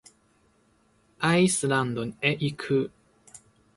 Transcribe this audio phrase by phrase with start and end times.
[1.19, 2.91] アイスランドへ行く。